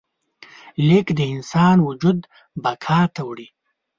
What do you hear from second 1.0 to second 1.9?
د انسان